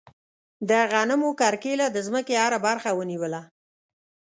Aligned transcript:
د 0.69 0.71
غنمو 0.91 1.29
کرکیله 1.41 1.85
د 1.91 1.97
ځمکې 2.07 2.35
هره 2.43 2.59
برخه 2.67 2.89
ونیوله. 2.99 3.41